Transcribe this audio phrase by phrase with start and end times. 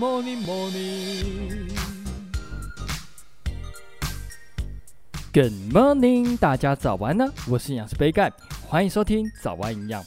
[0.00, 1.68] morning, morning.
[5.30, 7.30] Good morning，大家早安呢！
[7.50, 8.32] 我是营养师杯盖，
[8.66, 10.02] 欢迎收听早安营养。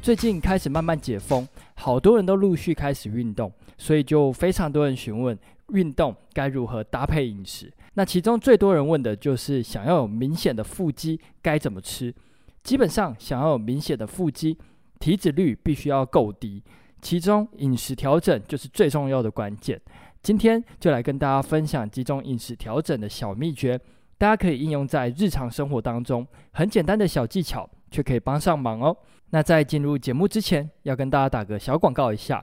[0.00, 5.38] 最近开始慢慢解封，好多人都陆续开始运动，所以就非常多人询问
[5.74, 7.70] 运动该如何搭配饮食。
[7.92, 12.14] 那其中最多人问的就是想要有明显的腹肌该怎么吃。
[12.62, 14.56] 基本上想要有明显的腹肌，
[14.98, 16.62] 体脂率必须要够低，
[17.04, 19.78] 其中饮食调整就是最重要的关键。
[20.22, 23.78] 今天就来跟大家分享几种饮食调整的小秘诀。
[24.16, 28.96] 大家可以应用在日常生活当中，很简单的小技巧，却可以帮上忙哦。
[29.30, 32.42] 那在进入节目之前，要跟大家打个小广告一下。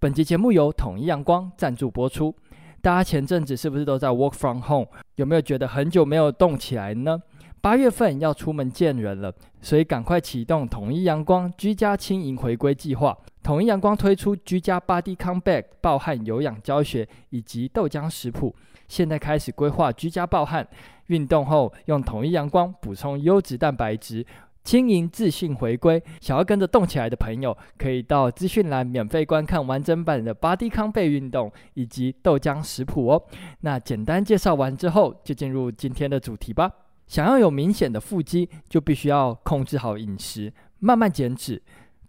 [0.00, 2.34] 本集节目由统一阳光赞助播出。
[2.82, 4.88] 大家前阵子是不是都在 work from home？
[5.14, 7.22] 有没有觉得很久没有动起来呢？
[7.60, 13.16] 八月份要出门见人了，所以赶快启动统一阳光居家轻盈回归计划。
[13.42, 18.54] 统一阳光推出居家 Body c o m b a c k 暴汗有氧教学以及豆浆食谱，
[18.86, 20.66] 现在开始规划居家暴汗。
[21.06, 24.24] 运动后用统一阳光补充优质蛋白质，
[24.62, 26.00] 轻盈自信回归。
[26.20, 33.22] 想要跟着动起来的朋友，可以到资讯栏免费观看完整版的 Body c o m b a c k 运动以及豆浆食谱哦。
[33.62, 36.70] 那简单介绍完之后，就进入今天的主题吧。
[37.08, 41.60] 想要有明显的腹肌，就必须要控制好饮食，慢慢减脂。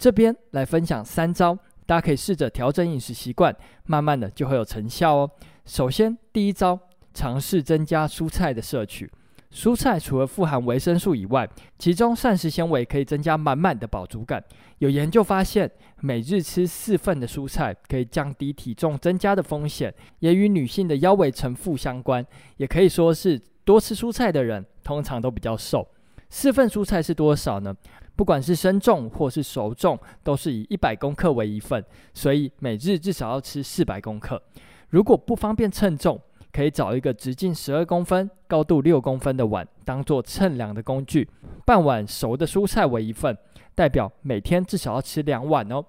[0.01, 5.29] 这边来分享三招，大家可以试着调整饮食习惯，慢慢的就会有成效哦。
[5.63, 6.79] 首先，第一招。
[7.13, 9.11] 尝试增加蔬菜的摄取。
[9.51, 14.41] 蔬菜除了富含维生素以外，其中膳食纤维可以增加满满的饱足感。
[14.77, 22.25] 有研究发现，每日吃四份的蔬菜可以降低体重增加的风险，也与女性的腰围呈负相关。
[22.55, 25.85] 也可以说是多吃蔬菜的人通常都比较瘦。
[26.31, 27.75] 四份蔬菜是多少呢？
[28.15, 34.41] 不管是生重或是熟重，都是以一百公克为一份，所以每日至少要吃四百公克。
[34.89, 36.19] 如果不方便称重，
[36.51, 41.29] 可以找一个直径十二公分、高度六公分的碗，当做称量的工具。
[41.65, 43.37] 半碗熟的蔬菜为一份，
[43.75, 45.83] 代表每天至少要吃两碗哦。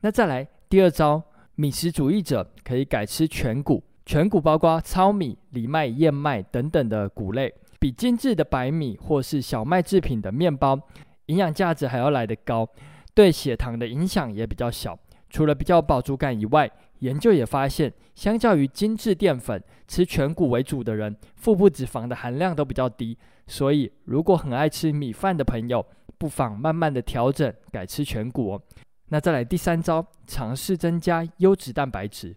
[0.00, 1.22] 那再来第二招，
[1.56, 3.82] 米食主义者可以改吃全谷。
[4.06, 10.78] 全谷包括糙米、藜麦、燕麦等等的谷类，比精致的白米或是小麦制品的面包，
[11.26, 12.68] 营养价值还要来得高，
[13.14, 14.98] 对血糖的影响也比较小。
[15.30, 23.16] 除了比较饱足感以外，研究也发现，相较于精致淀粉，吃全谷为主的人，腹部脂肪的含量都比较低。
[23.46, 25.84] 所以，如果很爱吃米饭的朋友，
[26.16, 28.62] 不妨慢慢的调整，改吃全谷哦。
[29.10, 32.34] 那再来第三招，尝试增加优质蛋白质，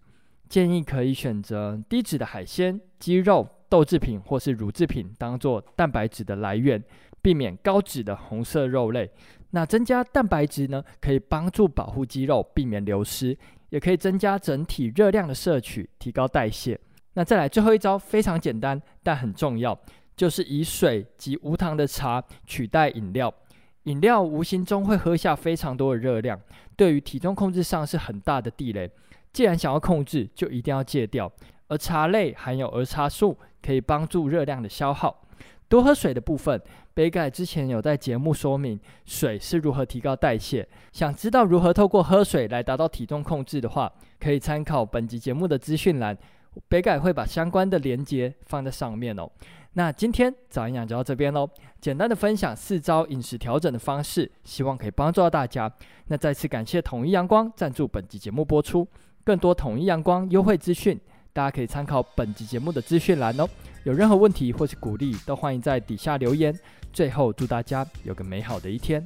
[0.48, 6.84] 建议可以选择低脂的海鲜、鸡肉、豆制品或是乳制品，当做蛋白质的来源，
[7.22, 9.10] 避免高脂的红色肉类。
[9.52, 13.38] 那增加蛋白质呢，可以帮助保护肌肉，避免流失。
[13.70, 16.78] 也可以增加整体热量的摄取，提高代谢。
[17.14, 19.80] 那再来最后一招非常简单，但很重要，
[20.14, 23.34] 就是以水及无糖的茶取代饮料。
[23.84, 26.40] 饮料无形中会喝下非常多的热量，
[26.76, 28.90] 对于体重控制上是很大的地雷。
[29.34, 31.32] 既然想要控制，就一定要戒掉。
[31.68, 35.22] 而茶类含有儿茶素，可以帮助热量的消耗。
[35.70, 36.62] 多喝水的部分，
[36.94, 40.68] 杯盖之前有在节目说明水是如何提高代谢。
[40.92, 46.18] 想知道如何透过喝水来达到体重控制的话，可以参考本集节目的资讯栏，
[46.68, 49.32] 杯盖会把相关的连接放在上面哦。
[49.74, 51.50] 那今天早营养就到这边喽，
[51.80, 55.72] 简单的分享四招饮食调整的方式，希望可以帮助到大家。
[56.08, 58.86] 那再次感谢统一阳光赞助本集节目播出，
[59.24, 61.00] 更多统一阳光优惠资讯，
[61.32, 63.48] 大家可以参考本集节目的资讯栏哦。
[63.86, 66.54] 有任何问题或是鼓励，都欢迎在底下留言。
[66.92, 69.02] 最后，祝大家有个美好的一天。